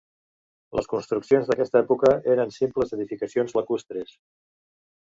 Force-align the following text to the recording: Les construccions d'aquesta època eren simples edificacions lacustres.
Les 0.79 0.89
construccions 0.93 1.51
d'aquesta 1.51 1.83
època 1.85 2.15
eren 2.39 2.57
simples 2.57 2.99
edificacions 2.99 3.57
lacustres. 3.61 4.21